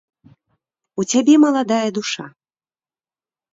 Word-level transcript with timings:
У 1.03 1.05
цябе 1.11 1.35
маладая 1.45 1.85
душа. 2.01 2.25